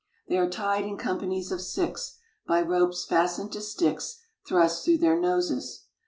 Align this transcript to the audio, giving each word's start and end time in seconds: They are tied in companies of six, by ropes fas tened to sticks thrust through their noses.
They 0.27 0.37
are 0.39 0.49
tied 0.49 0.83
in 0.83 0.97
companies 0.97 1.51
of 1.51 1.61
six, 1.61 2.17
by 2.47 2.63
ropes 2.63 3.05
fas 3.05 3.37
tened 3.37 3.51
to 3.51 3.61
sticks 3.61 4.17
thrust 4.47 4.83
through 4.83 4.97
their 4.97 5.19
noses. 5.19 5.83